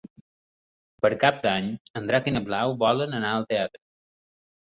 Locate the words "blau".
2.47-2.73